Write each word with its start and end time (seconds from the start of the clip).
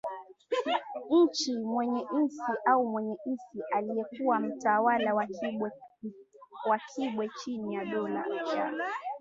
nchi 1.09 1.57
Mwenye 1.59 2.05
Insi 2.15 2.41
au 2.67 2.85
Mwenye 2.89 3.17
Isi 3.25 3.63
aliyekuwa 3.71 4.39
mtawala 4.39 5.13
wa 5.15 5.27
Kibwe 6.95 7.29
chini 7.43 7.75
ya 7.75 7.85
Dola 7.85 8.25
ya 8.55 8.73